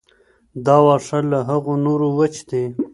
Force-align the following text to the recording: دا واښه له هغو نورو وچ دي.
دا 0.65 0.75
واښه 0.85 1.19
له 1.31 1.39
هغو 1.49 1.73
نورو 1.85 2.07
وچ 2.17 2.35
دي. 2.49 2.63